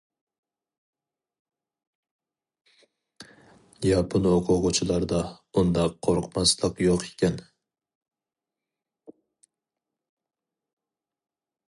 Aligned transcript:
ياپون 3.87 4.25
ئوقۇغۇچىلاردا 4.31 5.21
ئۇنداق 5.61 6.01
قورقماسلىق 6.07 6.83
يوق 6.87 7.07
ئىكەن. 7.09 7.39